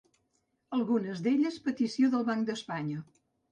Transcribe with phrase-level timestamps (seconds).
[0.77, 3.07] Algunes d'elles petició del Banc d'Espanya.